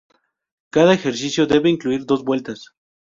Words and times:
Cada 0.71 0.95
ejercicio 0.95 1.45
debe 1.45 1.69
incluir 1.69 2.05
dos 2.07 2.23
vueltas. 2.23 2.73